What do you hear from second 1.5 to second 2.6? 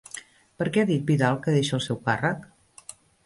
deixa el seu càrrec?